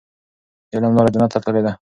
[0.69, 1.71] د علم لاره جنت ته تللې ده.